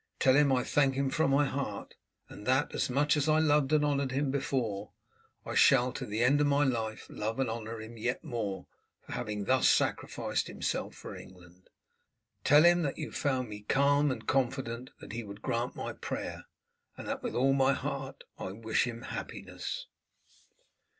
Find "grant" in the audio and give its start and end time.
15.43-15.75